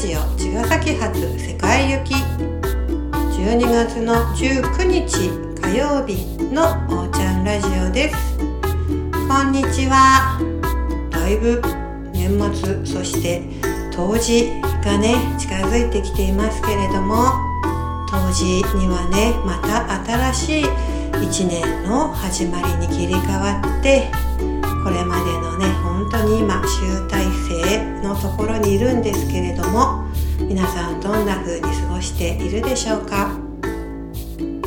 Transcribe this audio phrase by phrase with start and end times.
[0.00, 5.28] ジオ茅ヶ崎発世界行き12月の19日
[5.60, 6.24] 火曜日
[6.54, 8.38] のおーちゃんラジオです。
[9.28, 10.40] こんにちは。
[11.10, 11.60] だいぶ
[12.14, 13.42] 年末そして
[13.94, 17.34] 冬至がね近づいてきていますけれども
[18.08, 19.84] 冬至にはねまた
[20.32, 24.10] 新しい1年の始まりに切り替わって
[24.82, 27.19] これまでのね本当に今集大
[28.10, 30.04] のところにいるんですけれども
[30.40, 33.38] 皆さんどんな風に過ごしているでしょうか？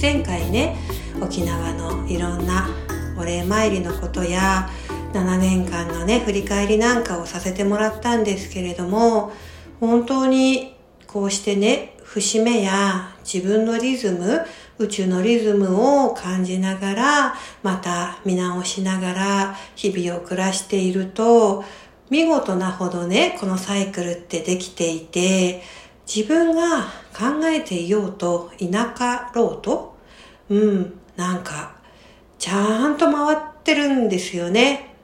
[0.00, 0.76] 前回ね
[1.20, 2.66] 沖縄のいろんな
[3.18, 4.70] お礼参りのことや
[5.12, 9.32] 7年間のね振り返りなんかをさせてもらったんですけれども
[9.80, 10.74] 本当に
[11.06, 14.46] こうしてね節目や自分のリズム
[14.78, 21.64] 宇宙のリズムを感じながら、また見直しながら日々を暮らしていると、
[22.08, 25.62] 見事なほどね、このサイクルってできていて、
[26.06, 26.82] 自分が
[27.12, 29.96] 考えていようといなかろうと、
[30.48, 31.74] うん、なんか、
[32.38, 34.94] ちゃんと回ってるんですよね。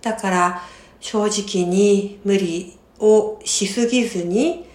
[0.00, 0.62] だから、
[1.00, 4.66] 正直に無理をしすぎずに、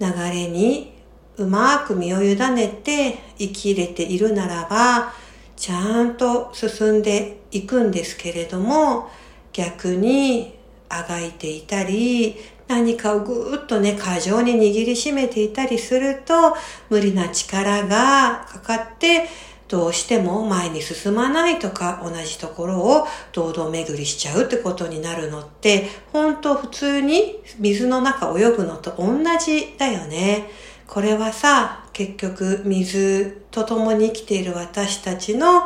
[0.00, 0.94] 流れに
[1.36, 5.12] うまく身を委ねて生きれているならば、
[5.54, 9.10] ちゃんと進んでいくんですけれども、
[9.52, 10.58] 逆に
[10.92, 12.36] あがいていたり、
[12.68, 16.56] 何かをぐーっとね、過剰に握りしめていたりすると、
[16.88, 19.28] 無理な力がかかって、
[19.68, 30.50] どうしても前に進まないとか、同じところを堂々巡りしちゃうってことになるのって、本当普通に水の中泳ぐのと同じだよね。
[30.86, 35.62] これはさ、結局水と共に生きている私たちの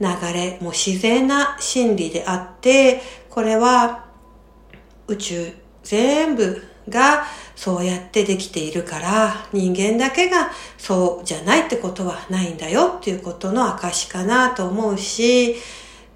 [0.00, 4.09] 流れ、もう自然な心理であって、これは
[5.10, 15.56] 宇宙全部がそうやってできているから人間だけがそうじゃないってことはないんだよっていうことの証かなと思うし、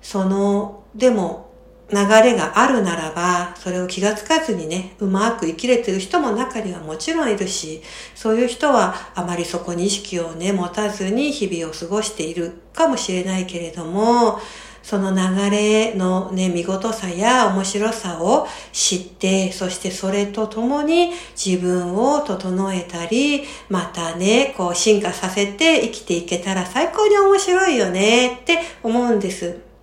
[0.03, 1.51] その、でも
[1.91, 7.83] 流れがあるならば、それを気がつかずにね、うまく生きれてる人も中にはもちろんいるし、
[8.15, 14.41] そういう人はあまりそこに意識をね、持たずに日々を過ごしているかもしれないけれども、
[14.85, 29.74] その流れのね、見事さや面白さを知って、そしてそれと共に自分を整えたり、またね、こう進化させて生きていけたら最高に面白いよねって思うんです。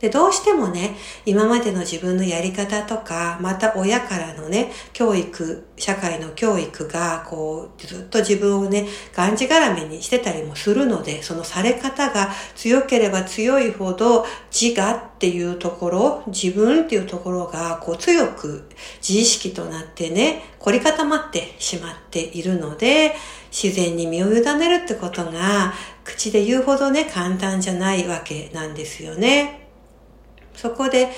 [0.00, 0.96] で、どうしてもね、
[1.26, 18.64] 今までの自分のやり方とか、また親からのね、教育、社会の教育が、こう、ずっと自分をね、がんじがらめにしてたりもするので、そのされ方が強ければ強いほど、自我っていうところ、自分っていうところが、こう、強く
[19.06, 23.14] 自意識となってね、凝り固まってしまっているので、
[23.52, 25.74] 自然に身を委ねるってことが、
[26.04, 29.59] 口で言うほどね、簡単じゃないわけなんですよね。
[30.54, 31.08] そこで、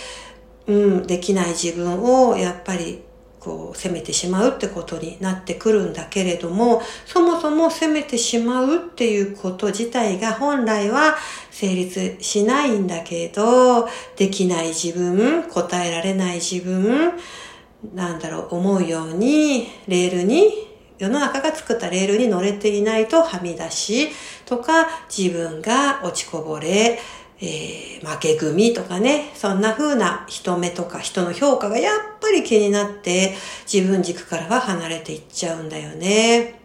[0.66, 3.02] うん、できない自分をやっぱり
[3.42, 11.16] こう責めてしまうってことになってくるんだけれども、そもそも責めてしまうっていうこと自体が本来は
[11.50, 17.14] 成立しないんだけど、できない自分、答えられない自分、
[17.94, 20.68] なんだろう、思うように、レールに、
[20.98, 24.08] 世の中が作ったレールに乗れていないとはみ出し
[24.46, 27.00] とか、自分が落ちこぼれ、
[27.44, 33.34] えー、負け組とかね、そんな風な人目とか人の評価がやっぱり気になって
[33.70, 36.60] 自分軸からは離れていっちゃうんだよね。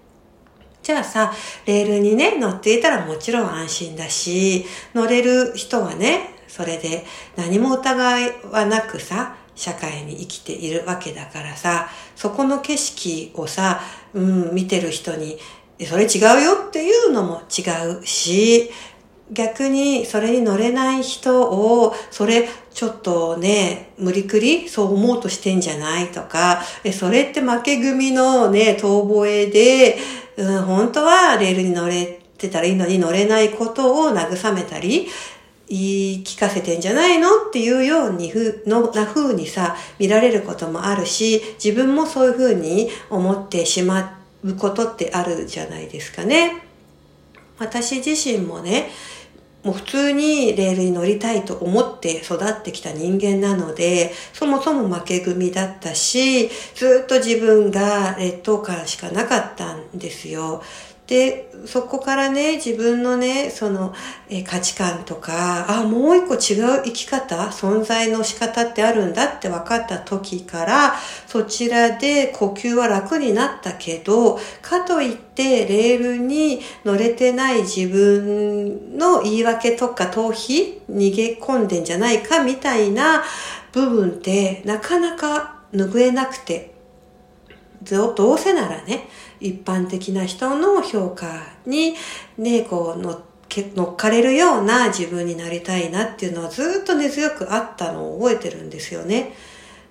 [0.84, 1.34] じゃあさ、
[1.66, 7.06] レールにね、乗っていたらもちろん安心だし、乗れる人はね、それで
[7.36, 13.82] 何も疑いはなくさ、社会に生きているわけだからさ、そこの景色をさ、
[14.14, 15.40] うん、見てる人に、
[15.86, 17.64] それ違うよっていうのも違
[18.00, 18.70] うし、
[19.32, 26.62] 逆にそれに乗れない人を、それちょっとね、無理くりそう思うとしてんじゃないとか、
[26.94, 29.98] それって負け組のね、遠吠えで、
[30.38, 35.08] うん、本当はレールに乗れてたらいいのに乗れないことを慰めたり、
[35.70, 46.64] 言い聞かせてんじゃないのっていうようにふ、のな風にさ、見られることもあるし、自分もそういう風に思ってしまうことってあるじゃないですかね。
[47.60, 48.90] 私自身もね、
[49.68, 60.64] もう普通にレールに乗りたいと思って育ってきた人間なので、そもそも負け組だったし、ずっと自分が劣等感しかなかったんですよ。
[61.08, 63.94] で、そこからね、自分のね、その、
[64.30, 70.96] え価値観とか、あ、もう一個違う生き方、存在の仕方ってあるんだって分かった時から、
[71.26, 83.24] そちらで呼吸は楽になったけど、かといってレールに乗れてない自分の言い訳とか逃避、逃げ込んでんじゃないかみたいな
[83.72, 86.77] 部分ってなかなか拭えなくて、
[87.90, 89.08] どうせならね、
[89.40, 91.28] 一般的な人の評価
[91.66, 91.96] に
[92.38, 99.34] ね、こう乗っかれるような自分になりたいなっていうのはずっと根強くあったのを覚えてるんですよね。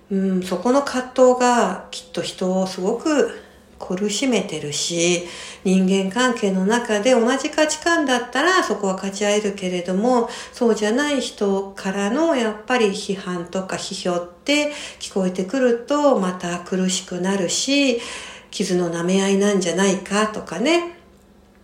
[0.09, 3.46] うん、そこの葛藤がきっと人をすごく
[3.79, 5.23] 苦しめてるし、
[5.63, 17.99] 人間関係の中で同じ価値観だったらそこは勝ち合えるけれども、そうじゃない人からのやっぱり批判とか批評って聞こえてくるとまた苦しくなるし、
[18.51, 20.95] 傷の舐め合いなんじゃないかとかね。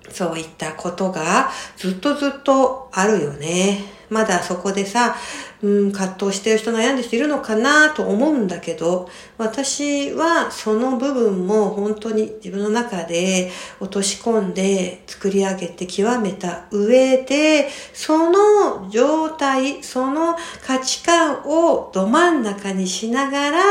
[0.10, 3.80] そういったことがずっとずっとあるよね。
[4.14, 5.16] まだそこでさ、
[5.64, 13.50] うん、葛藤してる人悩んでる人いるのかなと思うんだけど、私はその部分も本当に自分の中で
[13.80, 23.64] 落とし込んで作り上げて極めた上で、その状態、その価値観をど真ん中にしながら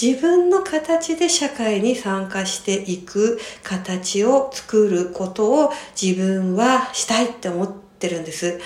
[0.00, 8.60] 自分の形で社会に参加していく形を作ることを自分はしたいって思ってるんです。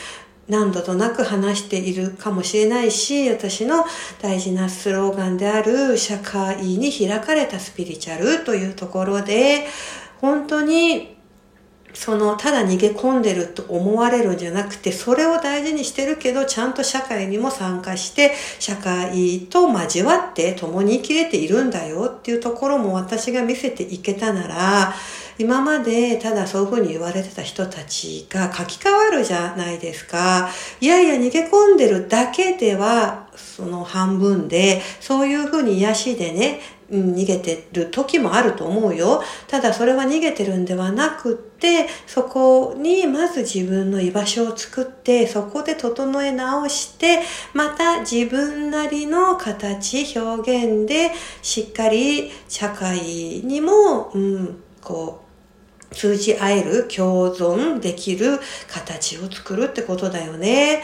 [0.49, 3.85] 何度となく話しているかもしれないし、私の
[4.21, 9.67] 大事なスローガンである社会に開かれたスピリチュアルというところで、
[10.21, 11.13] 本当に
[11.95, 24.95] その、ただ逃げ込んでると思われるんじゃなくて、それを大事にしてるけど、ちゃんと社会にも参加して、社会と交わって共に生きれているんだよっていうところも私が見せていけたなら、
[25.39, 30.49] 今までただそういうふうに言われてた人たちが書き換わるじゃないですか。
[30.81, 36.61] いやいや逃げ込んでるだけでは、その半分で、そういうふうに癒しでね、
[36.93, 39.23] 逃げてる時もあると思うよ。
[39.47, 47.21] ただそれは逃げてるんではなくって、そこにまず自分の居場所を作って、そこで整え直して、
[47.55, 52.99] また自分なりの形、表現でしっかり社会
[53.45, 55.25] にも、うん、こ
[55.91, 58.39] う、通じ合える、共存できる
[58.69, 60.83] 形を作るってことだよね。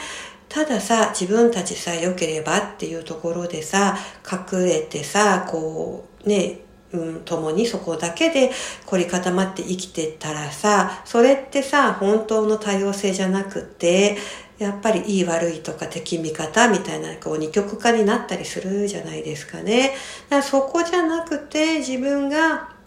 [0.48, 3.98] たださ、自分たちさえ良ければっていうところでさ、
[4.30, 6.60] 隠れてさ、こう、ね、
[6.92, 8.50] うん、共にそこだけで
[8.86, 14.16] 凝り固まって生きてたらさ、それってさ、本当の多様性じゃなくて、
[14.58, 19.92] やっぱりいい悪いとか敵味方みたいなこう二極化になったりするじゃないですかね。
[20.28, 22.77] だからそこじゃなくて自分が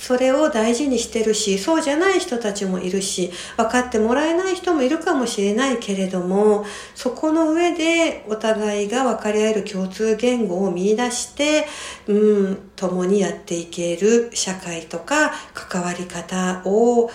[0.00, 6.64] それを大事にしてるし、そうじゃない人たちもいるし、分かってもらえない人もいるかもしれないけれども、
[6.94, 11.66] そこの上でお互いが分かり合える共通言語を見出して、
[12.06, 17.10] うん、共にやっていける社会とか関わり方を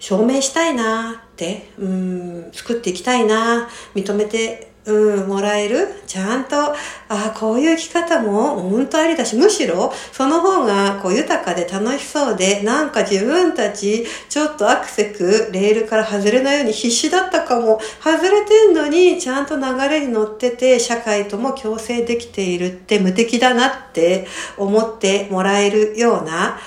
[0.00, 5.88] 証明したいなって、うん、作っていきたいな、認めてうん、もらえる？
[6.06, 6.74] ちゃんと、あ
[7.08, 24.26] あ、こういう生き方も本当ありだし、むしろその方がこう豊かで楽しそうで、なんか自分たちちょっとアクセク、レールから外れないように必死だったかも、外れてんのにちゃんと流れに乗ってて、社会とも共生できているって無敵だなって
[24.58, 26.58] 思ってもらえるような、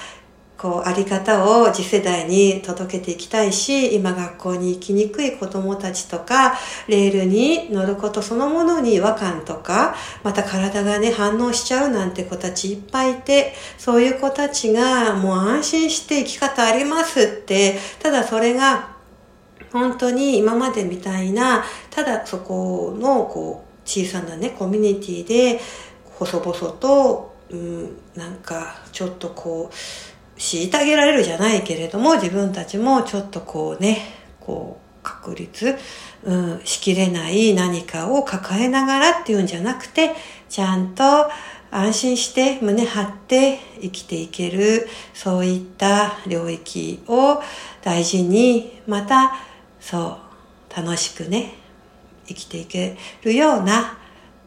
[0.58, 18.96] こう、あり方を次世代に届けていきたいし、今学校に行きにくい子供たちとか、レールに乗ることそのものに違和感とか、また体がね、反応しちゃうなんて子たちいっぱいいて、そういう子たちがもう安心して生き方ありますって、ただそれが、
[19.72, 25.60] 本当に今までみたいな、ただそこの、こう、小さなね、コミュニティで、
[26.18, 29.76] 細々と、うん、なんか、ちょっとこう、
[30.38, 34.00] 虐げられるじゃないけれども、自分たちもちょっとこうね、
[34.40, 35.76] こう、確立、
[36.24, 40.14] うん、しきれない何かを抱えながらっていうんじゃなくて、
[40.50, 41.30] ちゃんと
[41.72, 47.42] 安心して胸張って生きていける、そういった領域を
[47.82, 49.38] 大事に、また、
[49.80, 50.20] そ
[50.74, 51.54] う、楽しくね、
[52.28, 53.98] 生きていけるような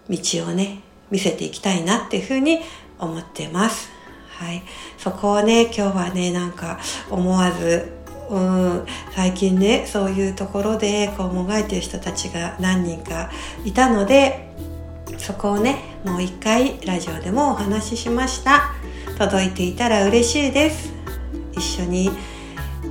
[0.09, 0.81] 道をね、
[1.11, 2.61] 見せていきたいなっていうふうに
[2.99, 4.00] 思ってます。
[4.41, 4.63] はい。
[4.97, 6.81] そこをね、今日はね、なんか
[7.11, 7.93] 思わず、
[8.31, 13.31] うん、最近ね、そういうところでこうもがいてる人たちが何人か
[13.67, 14.49] いたので、
[15.19, 18.73] そこをね、もう一回ラジオでもお話ししました。
[19.19, 20.91] 届いていたら嬉しいです。
[21.53, 22.11] 一緒に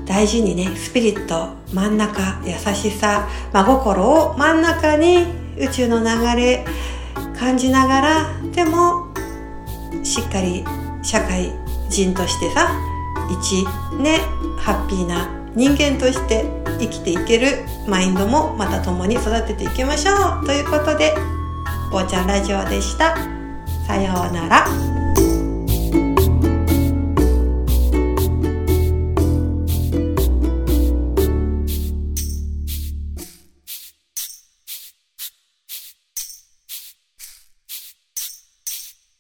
[0.06, 5.26] 大事にねスピリット真ん中優しさ真心を真ん中に
[5.58, 6.06] 宇宙の流
[6.40, 6.66] れ
[7.36, 9.08] 感じながらでも
[10.04, 10.64] しっかり
[11.04, 11.54] 社会
[11.90, 12.72] 人としてさ
[13.30, 13.66] 一
[13.98, 14.20] ね
[14.58, 16.46] ハッピーな人間として
[16.80, 21.14] 生きていけるマインドもまた共に育てていきましょうということで
[21.92, 23.16] おーちゃんラジオでした
[23.88, 24.89] さようなら。